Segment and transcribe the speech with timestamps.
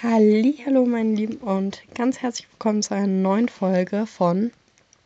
[0.00, 4.52] Hallo, meine Lieben und ganz herzlich willkommen zu einer neuen Folge von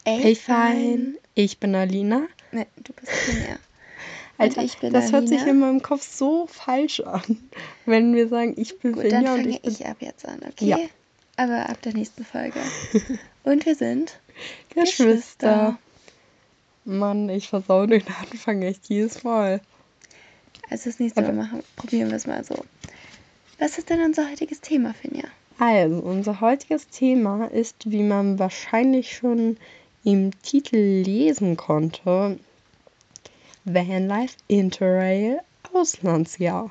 [0.04, 1.16] Ey, Fein.
[1.34, 2.26] Ich bin Alina.
[2.50, 3.56] Ne, du bist Finja.
[4.36, 5.50] Alter, ich bin das hört sich Alina.
[5.52, 7.22] in meinem Kopf so falsch an,
[7.86, 10.28] wenn wir sagen, ich bin Gut, dann Finja und fange ich bin ich ab jetzt
[10.28, 10.66] an, okay?
[10.66, 10.78] Ja.
[11.36, 12.60] Aber ab der nächsten Folge.
[13.44, 14.20] Und wir sind
[14.74, 15.78] Geschwister.
[16.84, 19.62] Mann, ich versau den Anfang echt jedes Mal.
[20.68, 22.62] Also das nächste Mal machen, probieren wir es mal so.
[23.58, 25.24] Was ist denn unser heutiges Thema, Finja?
[25.58, 29.56] Also, unser heutiges Thema ist, wie man wahrscheinlich schon
[30.04, 32.38] im Titel lesen konnte,
[33.64, 35.40] Vanlife Interrail
[35.72, 36.70] Auslandsjahr.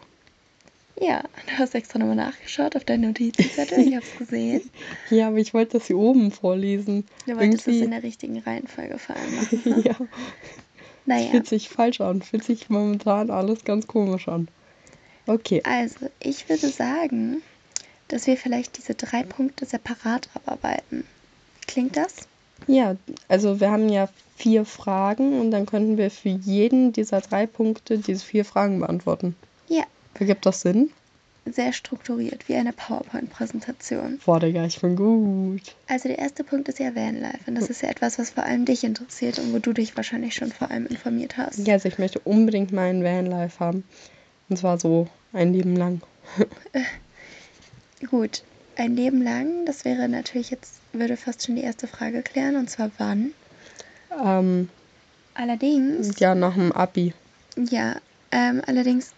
[0.99, 4.61] Ja, du hast extra nochmal nachgeschaut auf deinen Notizzettel, ich hab's gesehen.
[5.09, 7.05] Ja, aber ich wollte das hier oben vorlesen.
[7.25, 9.61] Du wolltest es Irgendwie- in der richtigen Reihenfolge vor allem machen.
[9.65, 9.81] ne?
[9.85, 9.95] ja,
[11.05, 14.49] Naja, fühlt sich falsch an, fühlt sich momentan alles ganz komisch an.
[15.27, 17.41] Okay, also ich würde sagen,
[18.07, 21.05] dass wir vielleicht diese drei Punkte separat abarbeiten.
[21.67, 22.15] Klingt das?
[22.67, 22.95] ja,
[23.27, 27.97] also wir haben ja vier Fragen und dann könnten wir für jeden dieser drei Punkte
[27.97, 29.35] diese vier Fragen beantworten.
[29.67, 29.83] Ja,
[30.19, 30.91] Ergibt das Sinn?
[31.45, 34.19] sehr strukturiert, wie eine PowerPoint-Präsentation.
[34.23, 35.75] Boah, Digga, ich bin gut.
[35.87, 38.65] Also der erste Punkt ist ja Vanlife und das ist ja etwas, was vor allem
[38.65, 41.65] dich interessiert und wo du dich wahrscheinlich schon vor allem informiert hast.
[41.67, 43.83] Ja, also ich möchte unbedingt meinen Vanlife haben.
[44.49, 46.01] Und zwar so ein Leben lang.
[48.09, 48.43] Gut,
[48.75, 52.69] ein Leben lang, das wäre natürlich jetzt, würde fast schon die erste Frage klären und
[52.69, 53.33] zwar wann.
[54.23, 54.69] Ähm,
[55.33, 57.13] Allerdings, ja, nach dem Abi.
[57.69, 57.95] ja,
[58.31, 59.13] ähm, allerdings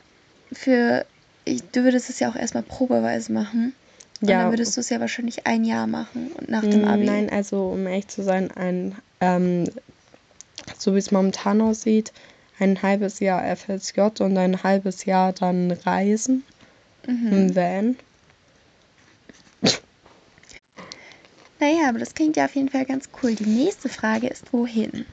[0.52, 1.06] für,
[1.46, 3.74] ich, du würdest es ja auch erstmal probeweise machen.
[4.22, 4.40] Und Ja.
[4.44, 7.06] dann würdest du es ja wahrscheinlich ein Jahr machen und nach dem Mm, Abi.
[7.06, 9.70] Nein, also um ehrlich zu sein, ein, ähm,
[10.78, 12.14] so wie es momentan aussieht,
[12.60, 16.44] ein halbes Jahr FSJ und ein halbes Jahr dann Reisen
[17.08, 17.32] Mhm.
[17.34, 17.96] im Van.
[21.60, 23.36] Naja, aber das klingt ja auf jeden Fall ganz cool.
[23.36, 25.06] Die nächste Frage ist, wohin?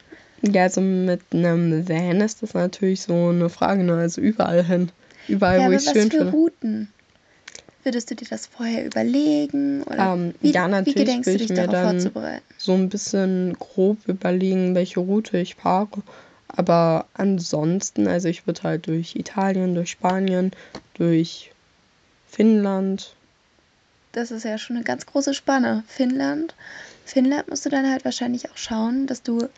[0.42, 3.94] Ja, also mit einem Van ist das natürlich so eine Frage, ne?
[3.94, 4.90] Also überall hin.
[5.28, 6.32] Überall, ja, wo ich es was schön für finde.
[6.32, 6.88] Routen?
[7.84, 9.82] Würdest du dir das vorher überlegen?
[9.84, 12.44] Oder Ähm, wie, ja, wie natürlich gedenkst du dich mir darauf dann vorzubereiten?
[12.58, 15.88] so ein bisschen grob überlegen, welche Route ich fahre.
[16.56, 20.50] Aber ansonsten, also ich würde halt durch Italien, durch Spanien,
[20.94, 21.52] durch
[22.28, 23.14] Finnland.
[24.12, 25.84] Das ist ja schon eine ganz große Spanne.
[25.86, 26.54] Finnland.
[27.04, 29.48] Finnland musst du dann halt wahrscheinlich auch schauen, dass du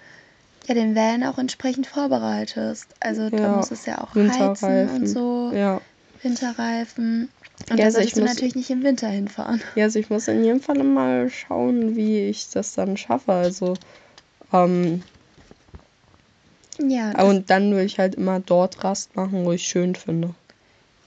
[0.69, 2.87] ja den Van auch entsprechend vorbereitest.
[3.01, 5.81] Also da Ja, muss es ja auch heizen und so, Ja.
[6.23, 7.31] Winterreifen.
[7.71, 9.63] Und Ja, da also ich solltest du muss- natürlich nicht im Winter hinfahren.
[9.75, 13.33] ja, also ich muss in jedem Fall mal schauen, wie ich das dann schaffe.
[13.33, 13.79] Also,
[14.53, 15.03] ähm,
[16.91, 20.35] Ja, das, und dann würde ich halt immer dort Rast machen, wo ich schön finde.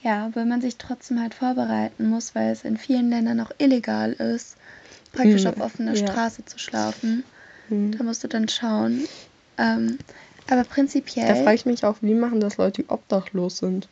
[0.02, 4.12] ja, weil man sich trotzdem halt vorbereiten muss, weil es in vielen Ländern auch illegal
[4.12, 4.56] ist,
[5.12, 6.06] praktisch Hm, auf offener ja.
[6.06, 7.24] Straße zu schlafen.
[7.68, 7.96] Hm.
[7.96, 9.06] Da musst du dann schauen.
[9.58, 9.98] Ähm,
[10.48, 13.88] aber prinzipiell, Da frage ich mich auch, wie machen das Leute, die obdachlos sind?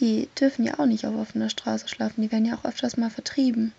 [0.00, 2.22] die dürfen ja auch nicht auf offener Straße schlafen.
[2.22, 3.72] Die werden ja auch öfters mal vertrieben.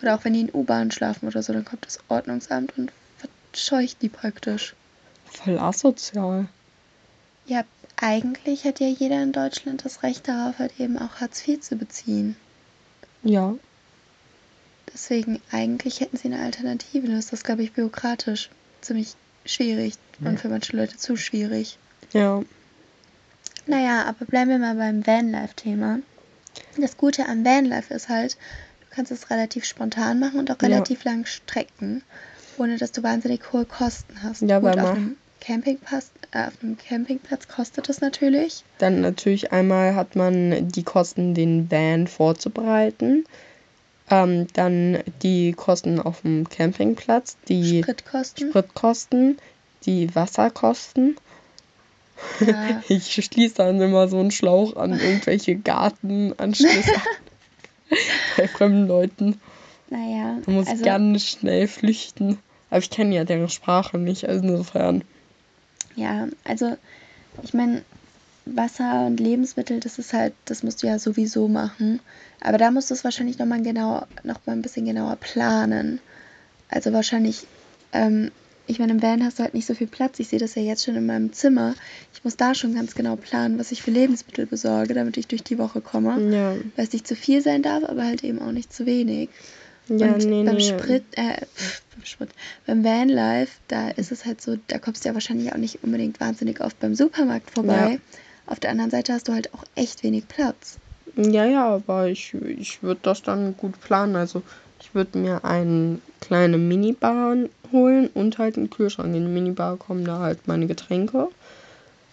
[0.00, 2.92] Oder auch wenn die in U-Bahn schlafen oder so, dann kommt das Ordnungsamt und
[3.52, 4.74] verscheucht die praktisch.
[5.32, 6.46] Voll asozial.
[7.46, 7.64] Ja,
[7.96, 11.76] eigentlich hat ja jeder in Deutschland das Recht darauf, halt eben auch Hartz IV zu
[11.76, 12.36] beziehen.
[13.22, 13.54] Ja.
[14.92, 17.08] Deswegen, eigentlich hätten sie eine Alternative.
[17.08, 18.50] Nur ist das, glaube ich, bürokratisch
[18.80, 19.14] ziemlich
[19.46, 21.78] schwierig und für manche Leute zu schwierig.
[22.12, 22.42] Ja.
[23.66, 26.00] Naja, aber bleiben wir mal beim Vanlife-Thema.
[26.76, 28.36] Das Gute am Vanlife ist halt,
[28.80, 30.68] du kannst es relativ spontan machen und auch Ja.
[30.68, 32.02] relativ lang strecken,
[32.58, 34.42] ohne dass du wahnsinnig hohe Kosten hast.
[34.42, 35.16] Ja, Gut, weil man-
[35.48, 38.64] einem, Campingpass, äh, auf einem Campingplatz kostet das natürlich.
[38.78, 43.24] Dann natürlich einmal hat man die Kosten, den Van vorzubereiten.
[44.10, 48.48] Ähm, dann die Kosten auf dem Campingplatz, die Spritkosten.
[48.50, 49.38] Spritkosten,
[49.84, 51.16] die Wasserkosten.
[52.40, 57.02] Ja, Ich schließe dann immer so einen Schlauch an irgendwelche Gartenanschlüsse an.
[58.36, 59.40] bei fremden Leuten.
[59.90, 62.38] naja, Man muss also, ganz schnell flüchten.
[62.70, 65.04] Aber ich kenne ja deren Sprache nicht, also insofern.
[65.94, 66.76] Ja, also
[67.42, 67.82] ich meine,
[68.44, 72.00] Wasser und Lebensmittel, das ist halt, das musst du ja sowieso machen.
[72.40, 76.00] Aber da musst du es wahrscheinlich nochmal genau, noch mal ein bisschen genauer planen.
[76.68, 77.46] Also wahrscheinlich,
[77.92, 78.32] ähm,
[78.66, 80.18] ich meine, im Van hast du halt nicht so viel Platz.
[80.18, 81.74] Ich sehe das ja jetzt schon in meinem Zimmer.
[82.14, 85.44] Ich muss da schon ganz genau planen, was ich für Lebensmittel besorge, damit ich durch
[85.44, 86.20] die Woche komme.
[86.32, 89.28] Ja, Weil es nicht zu viel sein darf, aber halt eben auch nicht zu wenig.
[89.88, 90.68] Ja und nee, beim nee.
[90.68, 92.30] Sprit, äh, pff, beim Sprit,
[92.66, 96.20] beim Vanlife, da ist es halt so, da kommst du ja wahrscheinlich auch nicht unbedingt
[96.20, 97.92] wahnsinnig oft beim Supermarkt vorbei.
[97.92, 97.98] Ja.
[98.46, 100.78] Auf der anderen Seite hast du halt auch echt wenig Platz.
[101.16, 104.16] Ja, ja, aber ich, ich würde das dann gut planen.
[104.16, 104.42] Also
[104.80, 107.36] ich würde mir eine kleine Minibar
[107.70, 109.14] holen und halt einen Kühlschrank.
[109.14, 111.28] In die Minibar kommen da halt meine Getränke.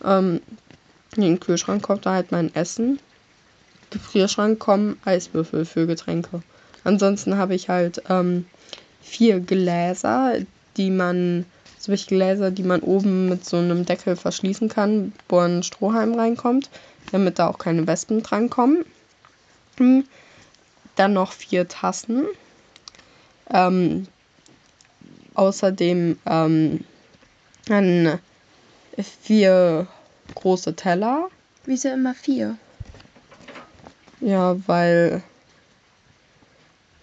[0.03, 0.41] Ähm,
[1.15, 2.99] in den Kühlschrank kommt da halt mein Essen.
[3.89, 6.41] Gefrierschrank kommen Eiswürfel für Getränke.
[6.83, 8.45] Ansonsten habe ich halt ähm,
[9.01, 10.37] vier Gläser,
[10.77, 11.45] die man,
[11.77, 16.69] solche Gläser, die man oben mit so einem Deckel verschließen kann, wo ein Strohhalm reinkommt,
[17.11, 18.85] damit da auch keine Wespen drankommen.
[19.77, 20.05] Hm.
[20.95, 22.25] Dann noch vier Tassen.
[23.51, 24.07] Ähm,
[25.33, 26.83] außerdem ähm,
[27.67, 28.19] dann
[29.21, 29.87] vier
[30.35, 31.29] große Teller.
[31.65, 32.57] Wieso immer vier?
[34.19, 35.23] Ja, weil.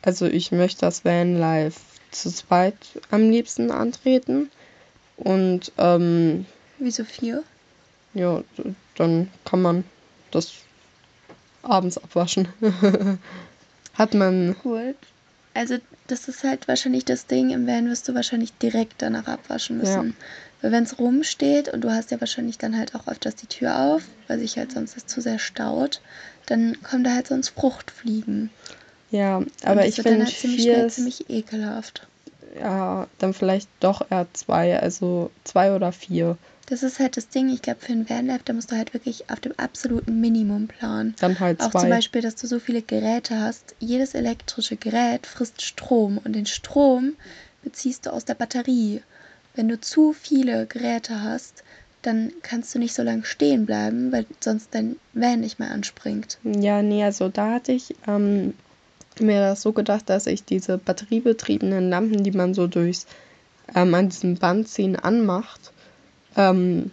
[0.06, 1.80] Also ich möchte das Vanlife
[2.12, 2.76] zu zweit
[3.10, 4.52] am liebsten antreten.
[5.16, 6.46] Und ähm,
[6.78, 7.42] Wieso vier?
[8.14, 8.44] Ja,
[8.94, 9.82] dann kann man
[10.30, 10.52] das
[11.62, 12.46] abends abwaschen.
[13.94, 14.54] Hat man.
[14.64, 14.94] Cool.
[15.54, 19.78] Also das ist halt wahrscheinlich das Ding, im Van wirst du wahrscheinlich direkt danach abwaschen
[19.78, 20.10] müssen.
[20.10, 20.14] Ja.
[20.62, 23.76] Weil wenn es rumsteht und du hast ja wahrscheinlich dann halt auch öfters die Tür
[23.80, 26.00] auf, weil sich halt sonst das zu sehr staut,
[26.44, 28.50] dann kommen da halt sonst Fruchtfliegen.
[29.10, 32.06] Ja, aber ich finde ziemlich schnell ziemlich ekelhaft.
[32.58, 36.38] Ja, dann vielleicht doch eher zwei, also zwei oder vier.
[36.68, 39.30] Das ist halt das Ding, ich glaube, für ein Vanlife, da musst du halt wirklich
[39.30, 41.14] auf dem absoluten Minimum planen.
[41.20, 41.66] Dann halt zwei.
[41.66, 43.76] Auch zum Beispiel, dass du so viele Geräte hast.
[43.78, 47.12] Jedes elektrische Gerät frisst Strom und den Strom
[47.62, 49.02] beziehst du aus der Batterie.
[49.54, 51.62] Wenn du zu viele Geräte hast,
[52.02, 56.38] dann kannst du nicht so lange stehen bleiben, weil sonst dein Van nicht mehr anspringt.
[56.42, 58.54] Ja, nee, also da hatte ich ähm,
[59.20, 63.06] mir das so gedacht, dass ich diese batteriebetriebenen Lampen, die man so durchs
[63.74, 65.72] ähm, an diesem Band ziehen anmacht,
[66.36, 66.90] ähm,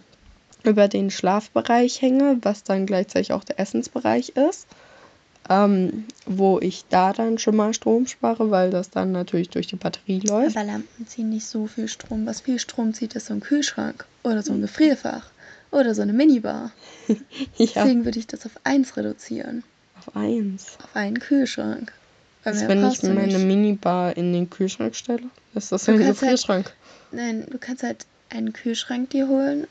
[0.64, 4.68] über den Schlafbereich hänge, was dann gleichzeitig auch der Essensbereich ist.
[5.50, 9.76] Ähm, wo ich da dann schon mal Strom spare, weil das dann natürlich durch die
[9.76, 10.56] Batterie läuft.
[10.56, 12.26] Aber Lampen ziehen nicht so viel Strom.
[12.26, 15.26] Was viel Strom zieht, ist so ein Kühlschrank oder so ein Gefrierfach
[15.70, 16.72] oder so eine Minibar.
[17.08, 17.16] ja.
[17.58, 19.64] Deswegen würde ich das auf eins reduzieren.
[20.00, 20.78] Auf eins?
[20.82, 21.92] Auf einen Kühlschrank.
[22.44, 23.46] Also wenn ich meine nicht.
[23.46, 26.66] Minibar in den Kühlschrank stelle, ist das ein halt Gefrierschrank.
[26.66, 26.76] Halt,
[27.12, 29.68] nein, du kannst halt einen Kühlschrank dir holen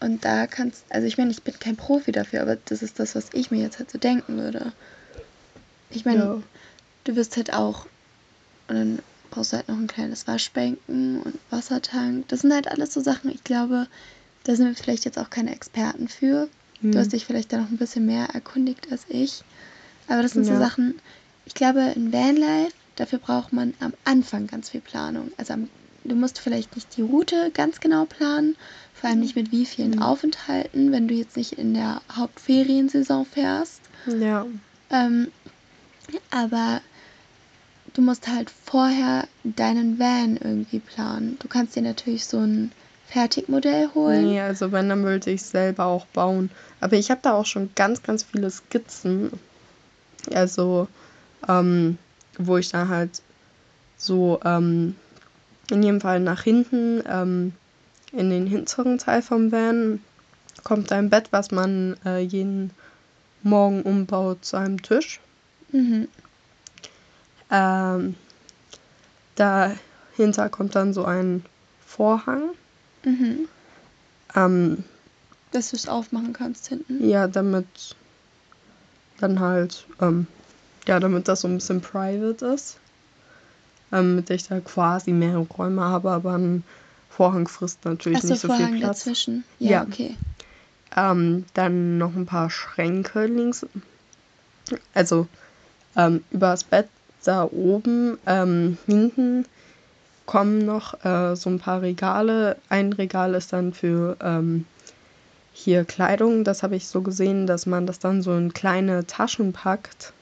[0.00, 3.14] und da kannst, also ich meine, ich bin kein Profi dafür, aber das ist das,
[3.14, 4.72] was ich mir jetzt halt so denken würde.
[5.90, 6.42] Ich meine, ja.
[7.04, 7.86] du wirst halt auch,
[8.68, 8.98] und dann
[9.30, 12.28] brauchst du halt noch ein kleines Waschbänken und Wassertank.
[12.28, 13.86] Das sind halt alles so Sachen, ich glaube,
[14.44, 16.48] da sind wir vielleicht jetzt auch keine Experten für.
[16.80, 16.92] Mhm.
[16.92, 19.42] Du hast dich vielleicht da noch ein bisschen mehr erkundigt als ich.
[20.08, 20.54] Aber das sind ja.
[20.54, 20.98] so Sachen,
[21.44, 25.30] ich glaube, in Vanlife, dafür braucht man am Anfang ganz viel Planung.
[25.36, 25.68] Also am
[26.04, 28.56] du musst vielleicht nicht die Route ganz genau planen,
[28.94, 30.02] vor allem nicht mit wie vielen mhm.
[30.02, 33.80] Aufenthalten, wenn du jetzt nicht in der Hauptferiensaison fährst.
[34.06, 34.46] Ja.
[34.90, 35.28] Ähm,
[36.30, 36.80] aber
[37.94, 41.36] du musst halt vorher deinen Van irgendwie planen.
[41.40, 42.72] Du kannst dir natürlich so ein
[43.06, 44.28] Fertigmodell holen.
[44.28, 46.50] Nee, also wenn, dann wollte ich selber auch bauen.
[46.80, 49.32] Aber ich habe da auch schon ganz, ganz viele Skizzen.
[50.32, 50.86] Also,
[51.48, 51.98] ähm,
[52.38, 53.22] wo ich da halt
[53.96, 54.96] so ähm,
[55.70, 57.52] in jedem Fall nach hinten, ähm,
[58.12, 60.00] in den hinteren Teil vom Van,
[60.64, 62.70] kommt ein Bett, was man äh, jeden
[63.42, 65.20] Morgen umbaut zu einem Tisch.
[65.72, 66.08] Mhm.
[67.50, 68.14] Ähm,
[69.36, 71.44] dahinter kommt dann so ein
[71.86, 72.50] Vorhang.
[73.04, 73.48] Mhm.
[74.34, 74.84] Ähm,
[75.52, 77.08] Dass du es aufmachen kannst hinten.
[77.08, 77.66] Ja, damit
[79.18, 80.26] dann halt, ähm,
[80.86, 82.78] ja, damit das so ein bisschen private ist
[83.92, 86.64] ähm, mit der ich da quasi mehrere Räume habe, aber ein
[87.08, 88.98] Vorhang frisst natürlich Ach so, nicht so Vorhang viel Platz.
[89.04, 89.44] dazwischen.
[89.58, 89.82] Ja, ja.
[89.82, 90.16] okay.
[90.96, 93.66] Ähm, dann noch ein paar Schränke links.
[94.94, 95.26] Also
[95.96, 96.88] ähm, übers Bett
[97.24, 99.44] da oben, ähm, hinten
[100.24, 102.56] kommen noch äh, so ein paar Regale.
[102.68, 104.64] Ein Regal ist dann für ähm,
[105.52, 106.44] hier Kleidung.
[106.44, 110.12] Das habe ich so gesehen, dass man das dann so in kleine Taschen packt,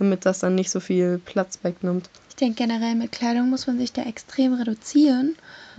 [0.00, 3.92] damit das dann nicht so viel Platz wegnimmt denke generell mit Kleidung muss man sich
[3.92, 5.36] da extrem reduzieren.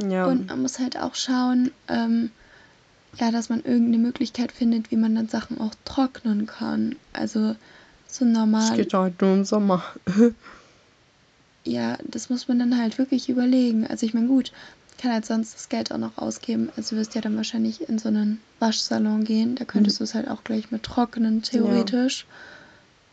[0.07, 0.25] Ja.
[0.25, 2.31] Und man muss halt auch schauen, ähm,
[3.17, 6.95] ja, dass man irgendeine Möglichkeit findet, wie man dann Sachen auch trocknen kann.
[7.13, 7.55] Also
[8.07, 8.67] so normal.
[8.69, 9.83] Das geht halt nur im Sommer.
[11.63, 13.85] ja, das muss man dann halt wirklich überlegen.
[13.85, 14.51] Also ich meine, gut,
[14.97, 16.69] kann halt sonst das Geld auch noch ausgeben.
[16.77, 19.55] Also du wirst ja dann wahrscheinlich in so einen Waschsalon gehen.
[19.55, 19.97] Da könntest mhm.
[19.99, 22.25] du es halt auch gleich mit trocknen, theoretisch.
[22.29, 22.35] Ja.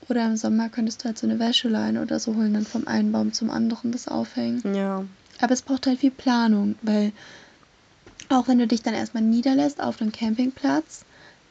[0.09, 3.12] Oder im Sommer könntest du halt so eine Wäscheleine oder so holen, dann vom einen
[3.12, 4.62] Baum zum anderen das aufhängen.
[4.75, 5.05] Ja.
[5.41, 7.12] Aber es braucht halt viel Planung, weil
[8.31, 11.05] auch wenn du dich dann erstmal niederlässt auf einem Campingplatz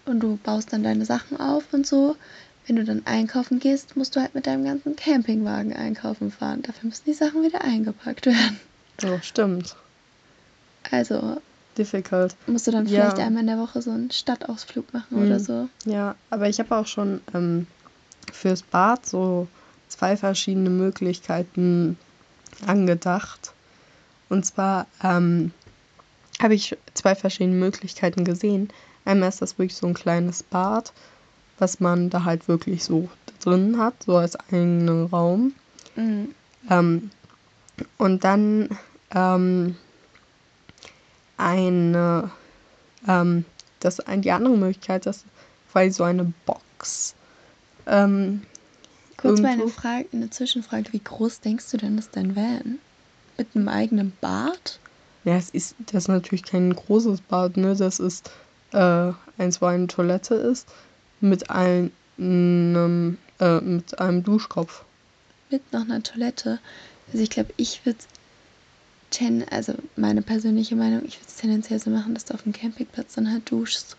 [0.06, 2.16] und du baust dann deine Sachen auf und so,
[2.66, 6.64] wenn du dann einkaufen gehst, musst du halt mit deinem ganzen Campingwagen einkaufen fahren.
[6.64, 8.60] Dafür müssen die Sachen wieder eingepackt werden.
[9.02, 9.76] Ja, stimmt.
[10.92, 11.38] Also
[11.78, 12.36] Difficult.
[12.48, 13.04] musst du dann Ja.
[13.06, 15.44] vielleicht einmal in der Woche so einen Stadtausflug machen oder Mhm.
[15.44, 15.70] so.
[15.86, 17.68] Ja, aber ich habe auch schon ähm,
[18.32, 19.48] fürs Bad so
[19.88, 21.98] zwei verschiedene Möglichkeiten
[22.66, 23.54] angedacht.
[24.30, 25.52] Und zwar ähm,
[26.42, 28.70] habe ich zwei verschiedene Möglichkeiten gesehen.
[29.06, 30.92] Einmal ist das wirklich so ein kleines Bad,
[31.60, 35.54] was man da halt wirklich so drin hat, so als eigenen Raum.
[35.96, 36.34] Mhm.
[36.70, 37.12] Ähm,
[37.98, 38.70] und dann
[39.12, 39.76] ähm,
[41.38, 42.32] eine,
[43.08, 43.46] ähm,
[43.80, 45.26] das die andere Möglichkeit ist,
[45.74, 47.16] weil so eine Box.
[47.88, 48.44] Ähm,
[49.18, 50.94] Kurz mal eine irgendwo- Frage, eine Zwischenfrage.
[50.94, 52.80] Wie groß denkst du denn, ist dein Van?
[53.38, 54.80] Mit einem eigenen Bad?
[55.24, 57.76] Ja, es ist, das ist natürlich kein großes Bad, ne?
[57.76, 58.30] Das ist
[58.74, 60.68] äh, eins, wo eine Toilette ist,
[61.22, 61.92] mit einem,
[63.40, 64.84] äh, mit einem Duschkopf.
[65.50, 66.60] Mit noch einer Toilette?
[67.12, 68.00] Also ich glaube, ich würde
[69.10, 72.54] ten, also meine persönliche Meinung, ich würde es tendenziell so machen, dass du auf dem
[72.54, 73.96] Campingplatz dann halt duschst.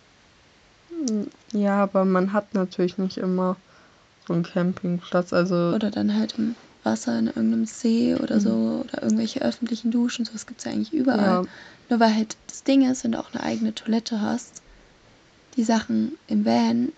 [1.53, 3.57] Ja, aber man hat natürlich nicht immer
[4.29, 5.33] so einen Campingplatz.
[5.33, 6.55] Also Oder dann halt im
[6.85, 8.41] Wasser in irgendeinem See oder Mhm.
[8.41, 8.85] so.
[8.85, 10.25] Oder irgendwelche öffentlichen Duschen.
[10.25, 11.21] Sowas gibt es ja eigentlich überall.
[11.21, 11.43] ja,
[11.91, 14.63] Nur weil halt das Ding ist, wenn du auch eine eigene Toilette hast,
[15.57, 16.93] die Sachen im Van,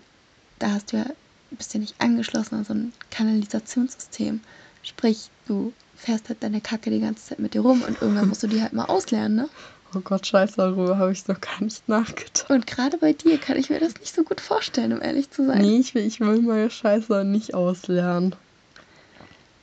[0.59, 1.05] da hast du ja,
[1.49, 4.41] bist ja nicht angeschlossen an so ein Kanalisationssystem.
[4.83, 8.43] Sprich, du fährst halt deine Kacke die ganze Zeit mit dir rum und irgendwann musst
[8.43, 9.49] du die halt mal ausleeren, ne?
[9.95, 12.45] Oh Gott, scheiße, darüber habe ich noch gar nicht nachgedacht.
[12.49, 15.45] Und gerade bei dir kann ich mir das nicht so gut vorstellen, um ehrlich zu
[15.45, 15.61] sein.
[15.61, 18.35] Nee, ich will, ich will meine Scheiße nicht auslernen.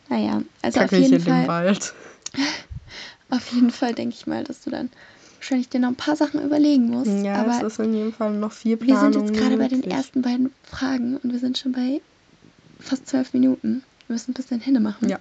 [0.08, 1.94] Naja, also auf Kacke ich jeden in den Fall, Wald.
[3.30, 4.90] auf jeden Fall denke ich mal, dass du dann
[5.36, 7.24] wahrscheinlich dir noch ein paar Sachen überlegen musst.
[7.24, 9.84] Ja, aber es ist in jedem Fall noch viel wir sind jetzt gerade bei den
[9.84, 12.00] ersten beiden Fragen und wir sind schon bei
[12.80, 13.82] fast zwölf Minuten.
[14.06, 15.08] Wir müssen ein bisschen Hände machen.
[15.08, 15.18] Ja.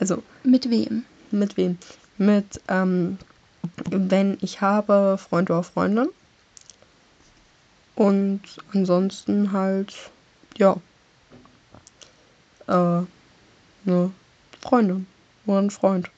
[0.00, 1.04] Also, Mit wem?
[1.30, 1.78] mit wem?
[2.18, 3.18] Mit, ähm,
[3.90, 6.08] wenn ich habe, Freund oder Freundin.
[7.94, 8.40] Und
[8.72, 9.94] ansonsten halt,
[10.56, 10.76] ja,
[12.66, 14.10] äh, eine
[14.60, 15.06] Freundin
[15.46, 16.10] oder ein Freund.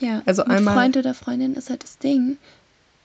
[0.00, 2.38] Ja, Also einmal- Freund oder Freundin ist halt das Ding.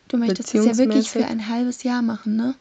[0.07, 2.55] Du möchtest das ja wirklich für ein halbes Jahr machen, ne?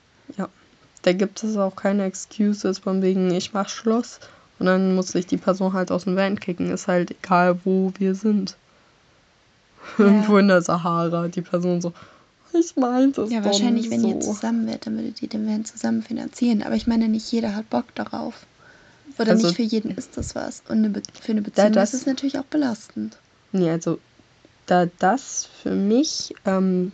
[1.02, 4.18] Da gibt es auch keine Excuses von wegen, ich mach Schluss
[4.58, 6.70] und dann muss sich die Person halt aus dem Van kicken.
[6.70, 8.56] Ist halt egal, wo wir sind.
[9.96, 10.04] Ja.
[10.04, 11.28] Irgendwo in der Sahara.
[11.28, 11.92] Die Person so,
[12.52, 14.08] ich meinte es Ja, doch wahrscheinlich, nicht wenn so.
[14.08, 16.62] ihr zusammen wärt, dann würdet ihr den Van zusammen finanzieren.
[16.62, 18.34] Aber ich meine, nicht jeder hat Bock darauf.
[19.18, 20.62] Oder Also- nicht für jeden ist das was.
[20.68, 23.16] Und eine für eine Beziehung das- ist es natürlich auch belastend.
[23.52, 23.98] Nee, also
[24.66, 26.92] da das für mich ähm,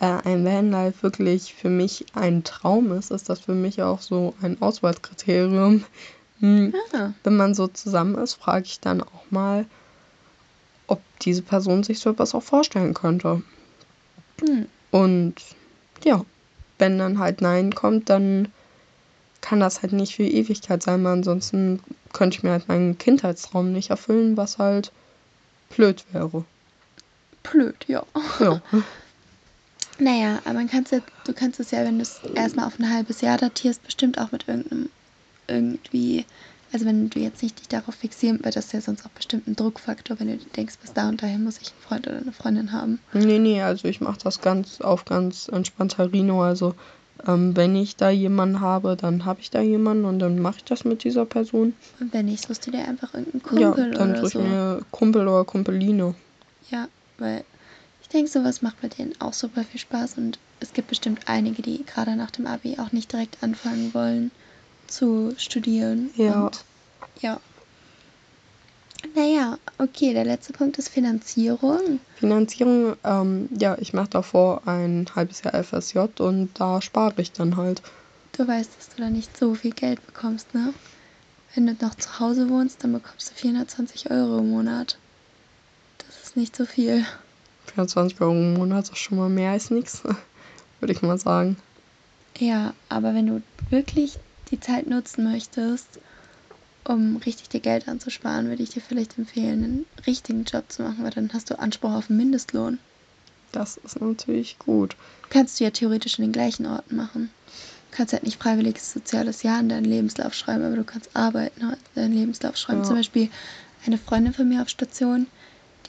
[0.00, 4.34] äh, ein Vanlife wirklich für mich ein Traum ist, ist das für mich auch so
[4.42, 5.84] ein Auswahlkriterium.
[6.40, 9.66] Hm, Ah, Wenn man so zusammen ist, frage ich dann auch mal,
[11.24, 13.42] diese Person sich so etwas auch vorstellen könnte.
[14.40, 14.66] hm.
[14.90, 15.34] Und
[16.04, 16.24] ja,
[16.78, 18.52] wenn dann halt Nein kommt, dann
[19.40, 21.80] kann das halt nicht für Ewigkeit sein, weil ansonsten
[22.12, 24.92] könnte ich mir halt meinen Kindheitstraum nicht erfüllen, was halt
[25.68, 26.44] blöd wäre.
[27.42, 28.04] blöd, ja.
[28.40, 28.60] Ja.
[29.98, 32.92] Naja, aber man kann's ja, du kannst es ja, wenn du es erstmal auf ein
[32.92, 34.88] halbes Jahr datierst, bestimmt auch mit irgendeinem,
[35.46, 36.24] irgendwie,
[36.74, 39.46] also wenn du jetzt nicht dich darauf fixieren, weil das ist ja sonst auch bestimmt
[39.46, 42.32] ein Druckfaktor, wenn du denkst, bis da und dahin muss ich einen Freund oder eine
[42.32, 42.98] Freundin haben.
[43.12, 46.42] Nee, nee, also ich mache das ganz auf ganz entspannter Rino.
[46.42, 46.74] Also
[47.28, 50.64] ähm, wenn ich da jemanden habe, dann habe ich da jemanden und dann mache ich
[50.64, 51.74] das mit dieser Person.
[52.00, 54.40] Und wenn nicht, suchst du dir einfach irgendeinen Kumpel ja, dann oder so.
[54.40, 56.16] mir Kumpel oder Kumpeline.
[56.70, 56.88] Ja,
[57.18, 57.44] weil
[58.02, 61.62] ich denke, sowas macht mit denen auch super viel Spaß und es gibt bestimmt einige,
[61.62, 64.32] die gerade nach dem Abi auch nicht direkt anfangen wollen
[64.86, 66.10] zu studieren.
[66.16, 66.46] Ja.
[66.46, 66.64] Und
[67.20, 67.40] ja.
[69.14, 72.00] Naja, okay, der letzte Punkt ist Finanzierung.
[72.16, 77.56] Finanzierung, ähm, ja, ich mache davor ein halbes Jahr FSJ und da spare ich dann
[77.56, 77.82] halt.
[78.32, 80.72] Du weißt, dass du da nicht so viel Geld bekommst, ne?
[81.54, 84.98] Wenn du noch zu Hause wohnst, dann bekommst du 420 Euro im Monat.
[85.98, 87.06] Das ist nicht so viel.
[87.66, 90.02] 24 Euro im Monat ist schon mal mehr als nichts,
[90.80, 91.56] würde ich mal sagen.
[92.38, 94.18] Ja, aber wenn du wirklich
[94.54, 96.00] die Zeit nutzen möchtest,
[96.84, 101.02] um richtig dir Geld anzusparen, würde ich dir vielleicht empfehlen, einen richtigen Job zu machen,
[101.02, 102.78] weil dann hast du Anspruch auf einen Mindestlohn.
[103.52, 104.96] Das ist natürlich gut.
[105.30, 107.30] Kannst du ja theoretisch in den gleichen Orten machen.
[107.90, 111.60] Du kannst halt nicht freiwilliges soziales Jahr in deinen Lebenslauf schreiben, aber du kannst arbeiten
[111.62, 112.80] in deinen Lebenslauf schreiben.
[112.80, 112.88] Ja.
[112.88, 113.30] Zum Beispiel
[113.86, 115.26] eine Freundin von mir auf Station,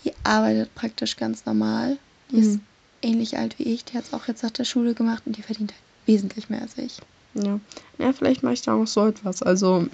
[0.04, 1.98] die arbeitet praktisch ganz normal.
[2.32, 2.62] Die ist Mhm.
[3.02, 5.42] ähnlich alt wie ich, die hat es auch jetzt nach der Schule gemacht und die
[5.42, 7.00] verdient halt wesentlich mehr als ich.
[7.36, 7.60] Ja.
[7.98, 9.44] ja, vielleicht mache ich da noch so etwas.
[9.44, 9.88] Also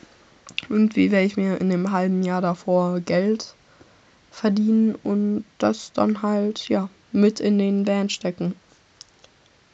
[0.70, 3.56] irgendwie werde ich mir in dem halben Jahr davor Geld
[4.32, 8.56] verdienen und das dann halt, ja, mit in den Van stecken.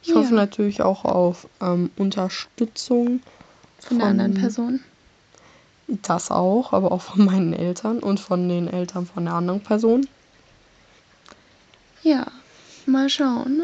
[0.02, 0.16] Ich ja.
[0.16, 3.20] hoffe natürlich auch auf ähm, Unterstützung
[3.80, 4.82] von, von anderen Personen.
[5.86, 10.06] Das auch, aber auch von meinen Eltern und von den Eltern von der anderen Person.
[12.02, 12.26] Ja,
[12.86, 13.62] mal schauen.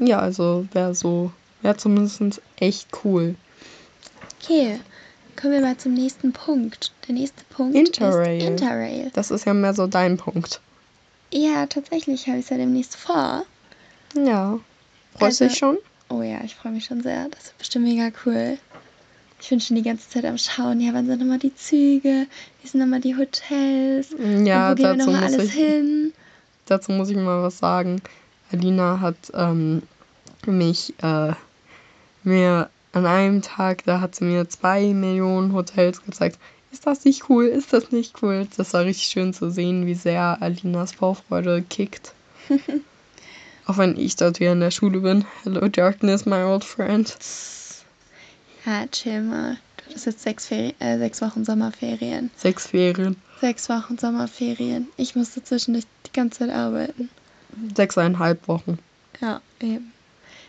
[0.00, 1.32] Ja, also wäre so,
[1.64, 3.34] wäre zumindest echt cool.
[4.40, 4.78] Okay,
[5.40, 6.92] kommen wir mal zum nächsten Punkt.
[7.08, 8.38] Der nächste Punkt Interrail.
[8.38, 9.10] ist Interrail.
[9.14, 10.60] Das ist ja mehr so dein Punkt.
[11.32, 13.44] Ja, tatsächlich habe ich es ja demnächst vor.
[14.14, 14.60] Ja.
[15.18, 15.78] Freust du also, dich schon?
[16.10, 17.28] Oh ja, ich freue mich schon sehr.
[17.30, 18.58] Das wird bestimmt mega cool.
[19.40, 22.26] Ich bin schon die ganze Zeit am Schauen, ja, wann sind nochmal die Züge,
[22.62, 26.12] wie sind nochmal die Hotels, ja, wo gehen wir nochmal alles ich, hin.
[26.66, 28.00] Dazu muss ich mal was sagen.
[28.52, 29.82] Alina hat ähm,
[30.46, 31.32] mich äh,
[32.24, 36.38] mir an einem Tag, da hat sie mir zwei Millionen Hotels gezeigt.
[36.72, 37.46] Ist das nicht cool?
[37.46, 38.48] Ist das nicht cool?
[38.56, 42.12] Das war richtig schön zu sehen, wie sehr Alinas Vorfreude kickt.
[43.66, 45.24] Auch wenn ich dort wieder in der Schule bin.
[45.42, 47.16] Hello Darkness, my old friend.
[48.66, 49.56] Ja, chill mal.
[49.76, 52.30] Du hattest jetzt sechs, Ferien, äh, sechs Wochen Sommerferien.
[52.36, 53.16] Sechs Ferien.
[53.40, 54.88] Sechs Wochen Sommerferien.
[54.96, 57.08] Ich musste zwischendurch die ganze Zeit arbeiten.
[57.74, 58.78] Sechseinhalb Wochen.
[59.20, 59.92] Ja, eben.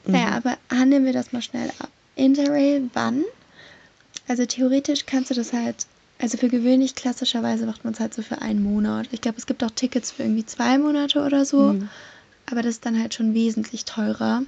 [0.06, 0.14] Mhm.
[0.14, 1.90] Naja, aber handeln wir das mal schnell ab.
[2.16, 3.24] Interrail wann?
[4.28, 5.86] Also theoretisch kannst du das halt,
[6.20, 9.08] also für gewöhnlich klassischerweise macht man es halt so für einen Monat.
[9.12, 11.74] Ich glaube, es gibt auch Tickets für irgendwie zwei Monate oder so.
[11.74, 11.90] Mhm.
[12.50, 14.44] Aber das ist dann halt schon wesentlich teurer.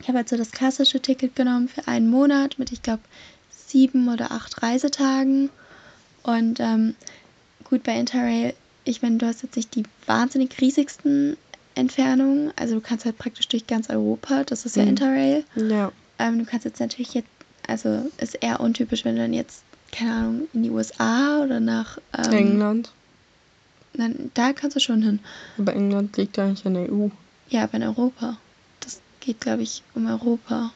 [0.00, 3.02] Ich habe halt so das klassische Ticket genommen für einen Monat mit, ich glaube,
[3.50, 5.50] sieben oder acht Reisetagen.
[6.22, 6.94] Und ähm,
[7.64, 8.54] gut, bei Interrail,
[8.84, 11.36] ich meine, du hast jetzt nicht die wahnsinnig riesigsten
[11.74, 12.52] Entfernungen.
[12.56, 14.44] Also du kannst halt praktisch durch ganz Europa.
[14.44, 14.90] Das ist ja mhm.
[14.90, 15.44] Interrail.
[15.56, 15.92] Ja.
[16.18, 17.28] Ähm, du kannst jetzt natürlich jetzt,
[17.66, 19.62] also ist eher untypisch, wenn du dann jetzt,
[19.92, 22.92] keine Ahnung, in die USA oder nach ähm, England.
[23.94, 25.20] Nein, da kannst du schon hin.
[25.58, 27.08] Aber England liegt ja nicht in der EU.
[27.48, 28.36] Ja, aber in Europa.
[28.80, 30.72] Das geht, glaube ich, um Europa.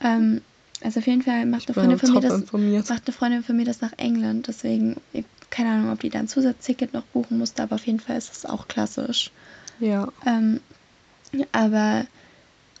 [0.00, 0.40] Ähm,
[0.82, 1.98] also auf jeden Fall macht eine, Freundin
[2.46, 4.46] von mir das, macht eine Freundin von mir das nach England.
[4.46, 8.00] Deswegen, ich, keine Ahnung, ob die da ein Zusatzticket noch buchen musste, aber auf jeden
[8.00, 9.30] Fall ist das auch klassisch.
[9.80, 10.08] Ja.
[10.26, 10.60] Ähm,
[11.52, 12.06] aber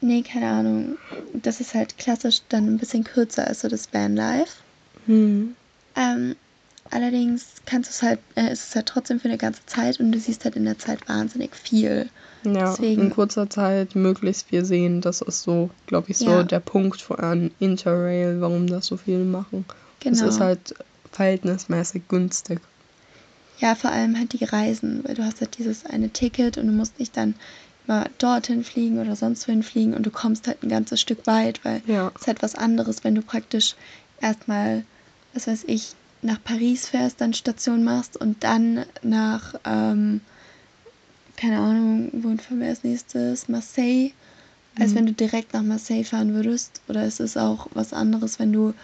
[0.00, 0.98] nee, keine Ahnung.
[1.34, 4.52] Das ist halt klassisch dann ein bisschen kürzer als so das Vanlife.
[5.06, 5.54] Hm.
[5.96, 6.36] Ähm,
[6.90, 10.12] Allerdings kannst du es halt, äh, ist es halt trotzdem für eine ganze Zeit und
[10.12, 12.08] du siehst halt in der Zeit wahnsinnig viel.
[12.44, 15.00] Ja, Deswegen, in kurzer Zeit möglichst viel sehen.
[15.00, 16.42] Das ist so, glaube ich, so ja.
[16.44, 19.64] der Punkt an Interrail, warum das so viele machen.
[20.00, 20.14] Genau.
[20.14, 20.74] Es ist halt
[21.12, 22.60] verhältnismäßig günstig.
[23.58, 26.72] Ja, vor allem halt die Reisen, weil du hast halt dieses eine Ticket und du
[26.72, 27.34] musst nicht dann
[27.86, 31.64] mal dorthin fliegen oder sonst wohin fliegen und du kommst halt ein ganzes Stück weit,
[31.64, 32.12] weil ja.
[32.14, 33.74] es ist halt was anderes, wenn du praktisch
[34.20, 34.84] erstmal,
[35.32, 40.20] was weiß ich, nach Paris fährst, dann Station machst und dann nach, ähm,
[41.36, 43.48] keine Ahnung, wohin fahren wir als nächstes?
[43.48, 44.10] Marseille.
[44.78, 44.96] Als mhm.
[44.96, 46.80] wenn du direkt nach Marseille fahren würdest.
[46.88, 48.74] Oder es ist auch was anderes, wenn du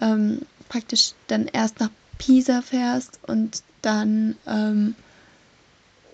[0.00, 4.94] ähm, praktisch dann erst nach Pisa fährst und dann, ähm,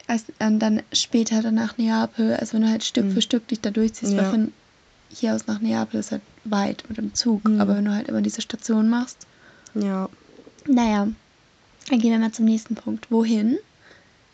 [0.09, 2.35] erst, äh, dann später dann nach Neapel.
[2.35, 3.13] Also wenn du halt Stück mhm.
[3.13, 4.19] für Stück dich da durchziehst, ja.
[4.19, 4.53] weil von
[5.09, 7.45] hier aus nach Neapel ist halt weit mit dem Zug.
[7.49, 7.61] Mhm.
[7.61, 9.27] Aber wenn du halt immer diese Station machst.
[9.75, 10.09] Ja.
[10.67, 11.09] Naja,
[11.89, 13.11] dann gehen wir mal zum nächsten Punkt.
[13.11, 13.59] Wohin?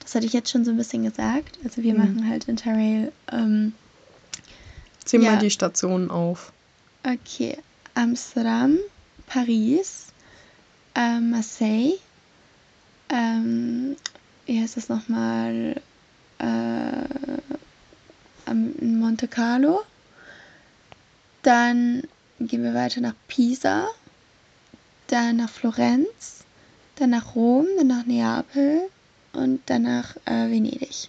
[0.01, 1.59] Das hatte ich jetzt schon so ein bisschen gesagt.
[1.65, 2.01] Also wir mhm.
[2.01, 3.13] machen halt Interrail.
[3.31, 3.73] Ähm,
[5.05, 5.33] Zieh ja.
[5.33, 6.53] mal die Stationen auf.
[7.05, 7.59] Okay.
[7.95, 8.79] Amsterdam,
[9.27, 10.07] Paris,
[10.95, 11.99] äh, Marseille,
[13.13, 13.97] ähm,
[14.47, 15.81] wie heißt das nochmal?
[16.39, 17.05] Äh,
[18.83, 19.83] Monte Carlo.
[21.43, 22.03] Dann
[22.41, 23.89] gehen wir weiter nach Pisa
[25.13, 26.45] dann nach Florenz,
[26.97, 28.89] dann nach Rom, dann nach Neapel
[29.35, 31.09] und dann nach äh, Venedig.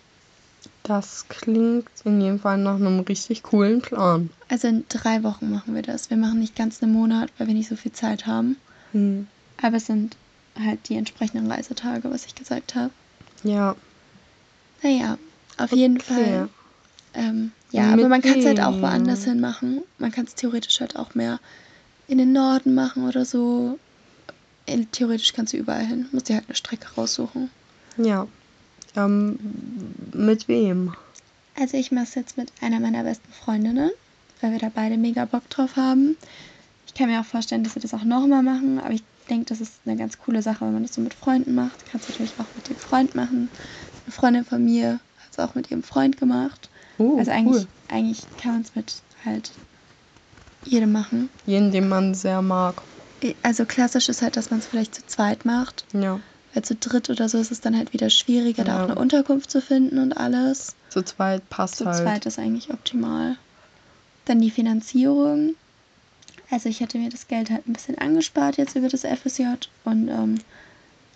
[0.83, 4.29] Das klingt in jedem Fall nach einem richtig coolen Plan.
[4.49, 6.09] Also in drei Wochen machen wir das.
[6.09, 8.57] Wir machen nicht ganz einen Monat, weil wir nicht so viel Zeit haben.
[8.91, 9.27] Hm.
[9.61, 10.17] Aber es sind
[10.59, 12.91] halt die entsprechenden Reisetage, was ich gesagt habe.
[13.43, 13.75] Ja.
[14.81, 15.17] Naja,
[15.57, 15.81] auf okay.
[15.81, 16.49] jeden Fall.
[17.13, 19.81] Ähm, ja, Mit aber man kann es halt auch woanders hin machen.
[19.97, 21.39] Man kann es theoretisch halt auch mehr
[22.07, 23.79] in den Norden machen oder so.
[24.65, 26.07] Äh, theoretisch kannst du überall hin.
[26.11, 27.49] Musst dir halt eine Strecke raussuchen.
[27.97, 28.27] Ja.
[28.95, 29.39] Ähm,
[30.13, 30.93] mit wem?
[31.59, 33.91] Also ich mache es jetzt mit einer meiner besten Freundinnen,
[34.41, 36.17] weil wir da beide mega Bock drauf haben.
[36.87, 39.61] Ich kann mir auch vorstellen, dass wir das auch nochmal machen, aber ich denke, das
[39.61, 41.85] ist eine ganz coole Sache, wenn man das so mit Freunden macht.
[41.85, 43.49] Kannst du natürlich auch mit dem Freund machen.
[44.05, 46.69] Eine Freundin von mir hat es auch mit ihrem Freund gemacht.
[46.97, 47.67] Oh, also eigentlich, cool.
[47.87, 49.51] eigentlich kann man es mit halt
[50.63, 51.29] jedem machen.
[51.45, 52.83] Jeden, den man sehr mag.
[53.41, 55.85] Also klassisch ist halt, dass man es vielleicht zu zweit macht.
[55.93, 56.19] Ja.
[56.53, 58.83] Weil zu dritt oder so ist es dann halt wieder schwieriger, da Ja.
[58.85, 60.75] auch eine Unterkunft zu finden und alles.
[60.89, 62.03] Zu zweit passt Zu halt.
[62.03, 63.37] zweit ist eigentlich optimal.
[64.25, 65.55] Dann die Finanzierung.
[66.53, 69.43] Also ich hatte mir das Geld halt ein bisschen angespart jetzt über das FSJ
[69.85, 70.35] und ähm,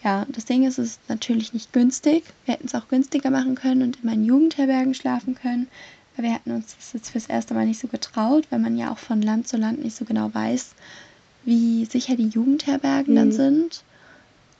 [0.03, 2.23] ja, das Ding ist, es ist natürlich nicht günstig.
[2.45, 5.67] Wir hätten es auch günstiger machen können und in meinen Jugendherbergen schlafen können.
[6.15, 8.91] Aber wir hatten uns das jetzt fürs erste Mal nicht so getraut, weil man ja
[8.91, 10.71] auch von Land zu Land nicht so genau weiß,
[11.45, 13.33] wie sicher die Jugendherbergen dann Mhm.
[13.33, 13.83] sind.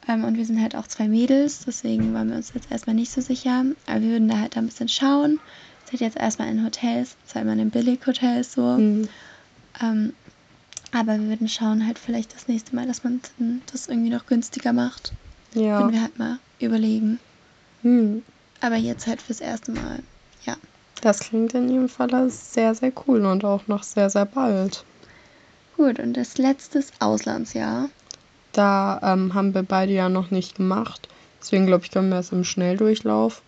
[0.07, 3.11] Ähm, und wir sind halt auch zwei Mädels, deswegen waren wir uns jetzt erstmal nicht
[3.11, 3.65] so sicher.
[3.87, 5.39] Aber wir würden da halt ein bisschen schauen.
[5.85, 8.61] Es hat jetzt erstmal in Hotels, zweimal in Billig-Hotels so.
[8.77, 9.07] Mhm.
[9.81, 10.13] Ähm,
[10.91, 13.21] aber wir würden schauen halt vielleicht das nächste Mal, dass man
[13.71, 15.13] das irgendwie noch günstiger macht.
[15.53, 15.79] Ja.
[15.79, 17.19] Würden wir halt mal überlegen.
[17.81, 18.23] Hm.
[18.61, 19.99] Aber jetzt halt fürs erste Mal.
[20.45, 20.55] Ja.
[21.01, 24.83] Das klingt in jedem Fall sehr, sehr cool und auch noch sehr, sehr bald.
[25.75, 27.89] Gut, und das letzte Auslandsjahr.
[28.51, 31.07] Da ähm, haben wir beide ja noch nicht gemacht.
[31.39, 33.43] Deswegen glaube ich, können wir es im Schnelldurchlauf.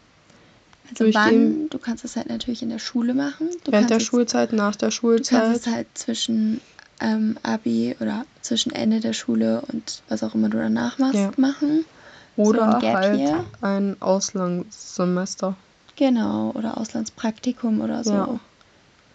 [0.91, 1.61] Also Durchgehen.
[1.61, 1.69] wann?
[1.69, 3.49] Du kannst es halt natürlich in der Schule machen.
[3.63, 5.55] Du Während der Schulzeit, nach der Du kannst Schulzeit.
[5.55, 6.61] es halt zwischen
[7.01, 11.31] ähm, Abi oder zwischen Ende der Schule und was auch immer du danach machst, Ja.
[11.37, 11.85] machen.
[12.35, 13.43] Oder so ein halt Year.
[13.61, 15.55] ein Auslandssemester.
[15.95, 18.13] Genau, oder Auslandspraktikum oder so.
[18.13, 18.39] Ja.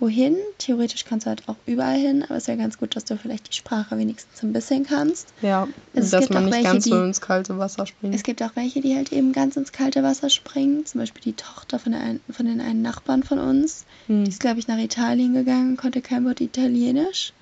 [0.01, 0.37] Wohin?
[0.59, 3.49] Theoretisch kannst du halt auch überall hin, aber es wäre ganz gut, dass du vielleicht
[3.49, 5.29] die Sprache wenigstens ein bisschen kannst.
[5.41, 8.15] Ja, es dass gibt man auch nicht welche, ganz so die- ins kalte Wasser springt.
[8.15, 10.85] Es gibt auch welche, die halt eben ganz ins kalte Wasser springen.
[10.85, 13.87] Zum Beispiel die Tochter von, der von den einen Nachbarn von uns.
[14.09, 14.23] Die Hm.
[14.25, 17.33] ist, glaube ich, nach Italien gegangen, konnte kein Wort Italienisch.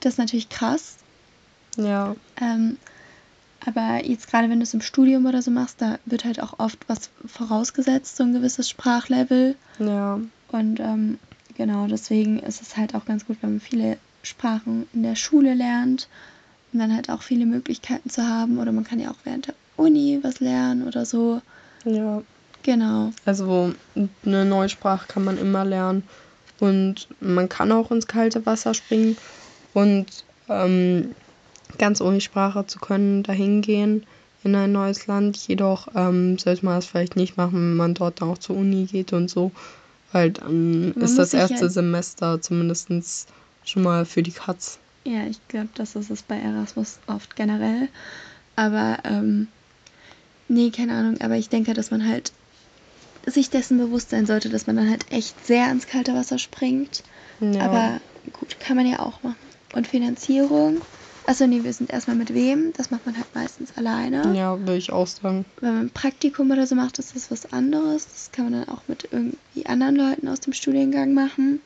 [0.00, 0.96] Das ist natürlich krass.
[1.76, 2.76] Ja, Ähm,
[3.64, 6.58] aber jetzt gerade, wenn du es im Studium oder so machst, da wird halt auch
[6.58, 9.56] oft was vorausgesetzt, so ein gewisses Sprachlevel.
[9.78, 11.18] ja, Und ähm,
[11.54, 15.54] genau, deswegen ist es halt auch ganz gut, wenn man viele Sprachen in der Schule
[15.54, 16.08] lernt,
[16.72, 18.58] um dann halt auch viele Möglichkeiten zu haben.
[18.58, 21.40] Oder man kann ja auch während der Uni was lernen oder so.
[21.84, 22.22] ja.
[22.64, 23.12] Genau.
[23.24, 23.72] Also
[24.26, 26.02] eine neue Sprache kann man immer lernen.
[26.60, 29.16] Und man kann auch ins kalte Wasser springen.
[29.82, 30.06] Und
[30.48, 31.14] ähm,
[31.78, 34.04] ganz ohne Sprache zu können, dahin gehen
[34.44, 35.36] in ein neues Land.
[35.36, 38.86] Jedoch ähm, sollte man das vielleicht nicht machen, wenn man dort dann auch zur Uni
[38.86, 39.52] geht und so.
[40.12, 42.88] Weil dann Man ist das erste ja- Semester zumindest
[43.64, 44.78] schon mal für die Katz.
[45.04, 47.88] Ja, ich glaube, das ist es bei Erasmus oft generell.
[48.56, 49.48] Aber, ähm,
[50.48, 51.20] nee, keine Ahnung.
[51.20, 52.32] Aber ich denke, dass man halt
[53.26, 57.02] sich dessen bewusst sein sollte, dass man dann halt echt sehr ins kalte Wasser springt.
[57.40, 57.60] Ja.
[57.60, 58.00] Aber
[58.32, 59.36] gut, kann man ja auch machen.
[59.74, 60.82] Und Finanzierung.
[61.26, 62.72] Achso, nee, wir sind erstmal mit wem?
[62.74, 64.34] Das macht man halt meistens alleine.
[64.34, 65.44] ja, will ich auch sagen.
[65.60, 68.06] Wenn man ein Praktikum oder so macht, ist das was anderes.
[68.06, 71.60] Das kann man dann auch mit irgendwie anderen Leuten aus dem Studiengang machen.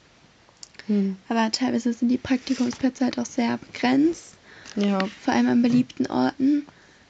[0.88, 1.17] Hm.
[1.29, 4.35] Aber teilweise sind die Praktikumsplätze halt auch sehr begrenzt.
[4.75, 6.67] Ja, Vor allem an beliebten Orten.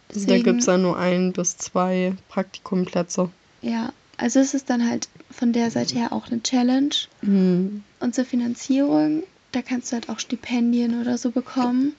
[0.09, 3.31] da gibt es dann nur ein bis zwei Praktikumplätze.
[3.63, 6.95] Ja, also es ist dann halt von der Seite her auch eine Challenge.
[7.21, 7.83] Hm.
[8.01, 11.95] Und zur Finanzierung, da kannst du halt auch Stipendien oder so bekommen.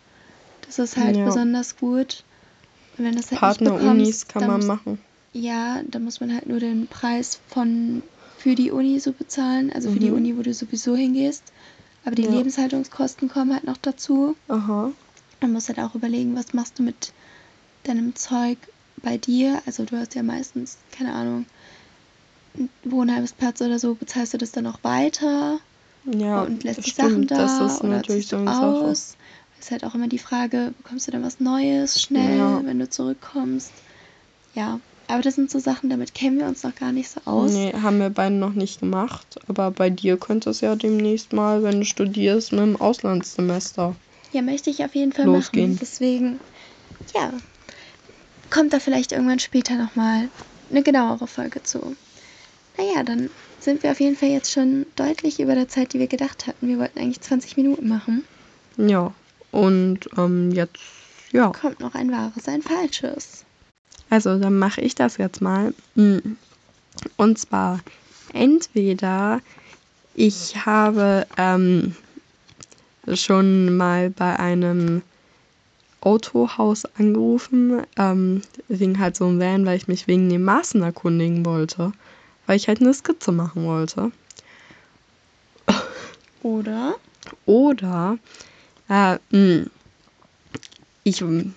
[0.66, 1.26] Das ist halt Ja.
[1.26, 2.24] besonders gut.
[2.98, 5.00] Und wenn das halt Partnerunis kann man musst- machen.
[5.34, 8.04] Ja, da muss man halt nur den Preis von
[8.38, 10.18] für die Uni so bezahlen, also für die Mhm.
[10.18, 11.44] Uni, wo du sowieso hingehst.
[12.06, 12.32] Aber die Ja.
[12.32, 14.36] Lebenshaltungskosten kommen halt noch dazu.
[14.50, 14.92] Aha.
[15.42, 17.14] Man muss halt auch überlegen, was machst du mit
[17.84, 18.58] deinem Zeug
[19.02, 19.62] bei dir.
[19.66, 21.46] Also du hast ja meistens, keine Ahnung,
[22.56, 25.60] einen Wohnheimsplatz oder so, bezahlst du das dann auch weiter
[26.06, 28.66] Ja, und lässt die Sachen da das ist oder natürlich so eine Sache.
[28.66, 29.16] aus.
[29.60, 32.62] Ist halt auch immer die Frage, bekommst du dann was Neues schnell, Ja.
[32.66, 33.72] wenn du zurückkommst.
[34.54, 37.52] Ja, aber das sind so Sachen, damit kennen wir uns noch gar nicht so aus.
[37.52, 39.40] Nee, haben wir beide noch nicht gemacht.
[39.48, 43.96] Aber bei dir könnte es ja demnächst mal, wenn du studierst, mit dem Auslandssemester.
[44.34, 45.72] Ja, möchte ich auf jeden Fall Losgehen.
[45.72, 45.78] machen.
[45.80, 46.40] Deswegen,
[47.16, 47.32] ja,
[48.50, 50.30] kommt da vielleicht irgendwann später nochmal
[50.70, 51.96] eine genauere Folge zu.
[52.78, 53.30] Naja, dann
[53.64, 56.68] sind wir auf jeden Fall jetzt schon deutlich über der Zeit, die wir gedacht hatten.
[56.68, 58.24] Wir wollten eigentlich 20 Minuten machen.
[58.78, 59.14] Ja,
[59.52, 60.80] und ähm, jetzt,
[61.32, 61.52] ja.
[61.52, 63.46] Kommt noch ein wahres, ein falsches.
[64.10, 65.74] Also, dann mache ich das jetzt mal.
[65.96, 66.20] Mm.
[67.18, 67.80] Und zwar,
[68.34, 69.42] entweder
[70.16, 71.96] ich habe ähm,
[73.14, 75.02] schon mal bei einem
[76.02, 81.46] Autohaus angerufen, ähm, wegen halt so einem Van, weil ich mich wegen den Maßen erkundigen
[81.46, 81.94] wollte,
[82.46, 84.12] weil ich halt eine Skizze machen wollte.
[86.42, 86.96] Oder?
[87.46, 88.18] Oder
[88.90, 89.68] äh, mh,
[91.04, 91.54] ich ähm,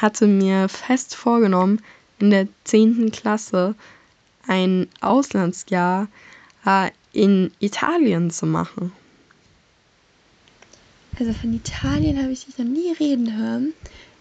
[0.00, 1.82] hatte mir fest vorgenommen,
[2.18, 3.10] in der 10.
[3.10, 3.74] Klasse
[4.46, 6.08] ein Auslandsjahr
[6.64, 8.92] äh, in Italien zu machen.
[11.18, 13.72] Also von Italien habe ich dich noch nie reden hören.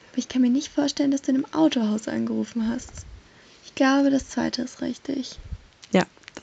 [0.10, 3.06] Aber ich kann mir nicht vorstellen, dass du in einem Autohaus angerufen hast.
[3.66, 5.38] Ich glaube, das zweite ist richtig.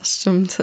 [0.03, 0.61] Das stimmt.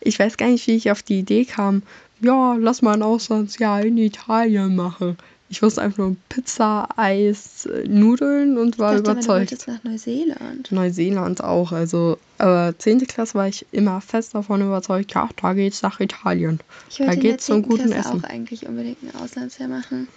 [0.00, 1.82] Ich weiß gar nicht, wie ich auf die Idee kam.
[2.20, 5.16] Ja, lass mal ein Auslandsjahr in Italien machen.
[5.48, 9.66] Ich wusste einfach nur Pizza, Eis, Nudeln und war ich dachte, überzeugt.
[9.66, 10.72] Du nach Neuseeland.
[10.72, 11.70] Neuseeland auch.
[11.70, 13.06] Also, aber 10.
[13.06, 16.58] Klasse war ich immer fest davon überzeugt, ja, da geht's nach Italien.
[16.90, 17.68] Ich Da geht's zum 10.
[17.68, 18.24] guten Klasse Essen.
[18.24, 20.08] auch eigentlich unbedingt ein Auslandsjahr machen.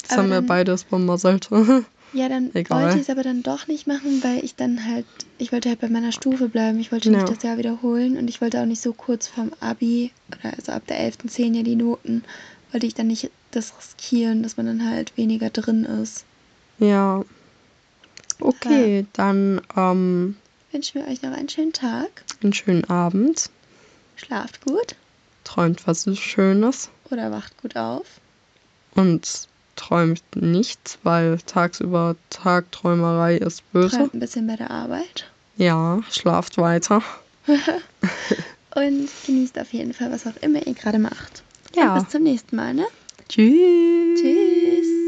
[0.00, 1.50] Das Aber haben wir beides bemasselt.
[2.14, 2.82] Ja, dann Egal.
[2.82, 5.06] wollte ich es aber dann doch nicht machen, weil ich dann halt,
[5.38, 6.78] ich wollte halt bei meiner Stufe bleiben.
[6.78, 7.34] Ich wollte nicht Ja.
[7.34, 10.86] das Jahr wiederholen und ich wollte auch nicht so kurz vorm Abi, oder also ab
[10.88, 11.18] der 11.
[11.28, 12.22] 10 ja die Noten,
[12.70, 16.24] wollte ich dann nicht das riskieren, dass man dann halt weniger drin ist.
[16.78, 17.24] ja.
[18.40, 20.36] Okay, dann ähm,
[20.72, 22.24] Wünschen wir euch noch einen schönen Tag.
[22.42, 23.50] einen schönen Abend.
[24.16, 24.96] Schlaft gut
[25.44, 26.90] Träumt was Schönes.
[27.10, 28.06] oder wacht gut auf.
[28.96, 29.48] und
[29.82, 33.96] träumt nichts, weil tagsüber Tagträumerei ist böse.
[33.96, 35.30] Träumt ein bisschen bei der Arbeit.
[35.56, 37.02] Ja, schlaft weiter.
[38.74, 41.42] Und genießt auf jeden Fall, was auch immer ihr gerade macht.
[41.74, 41.94] Ja.
[41.94, 42.86] Und bis zum nächsten Mal, ne?
[43.28, 44.20] Tschüss.
[44.20, 45.01] Tschüss.